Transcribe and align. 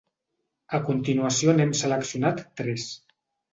A 0.77 0.79
continuació 0.87 1.55
n’hem 1.59 1.75
seleccionat 1.83 2.43
tres. 2.63 2.91